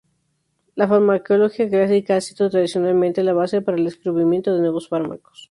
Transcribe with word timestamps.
La 0.73 0.87
farmacología 0.87 1.69
clásica 1.69 2.15
ha 2.15 2.21
sido 2.21 2.49
tradicionalmente 2.49 3.21
la 3.21 3.33
base 3.33 3.61
para 3.61 3.77
el 3.77 3.85
descubrimiento 3.85 4.51
de 4.51 4.61
nuevos 4.61 4.89
fármacos. 4.89 5.39